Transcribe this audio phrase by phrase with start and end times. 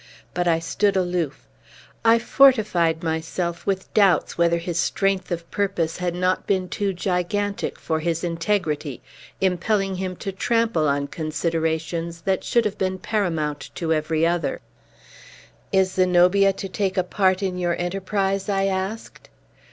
[0.33, 1.45] But I stood aloof.
[2.03, 7.77] I fortified myself with doubts whether his strength of purpose had not been too gigantic
[7.77, 9.03] for his integrity,
[9.41, 14.61] impelling him to trample on considerations that should have been paramount to every other.
[15.71, 19.29] "Is Zenobia to take a part in your enterprise?" I asked.